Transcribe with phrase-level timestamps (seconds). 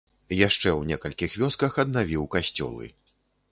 [0.37, 2.93] Яшчэ ў некалькіх вёсках аднавіў касцёлы.